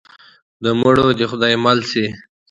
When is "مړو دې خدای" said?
0.81-1.53